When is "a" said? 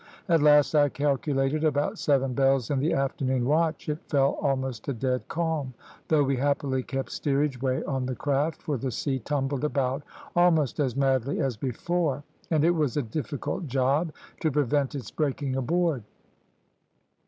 4.87-4.93, 12.97-13.03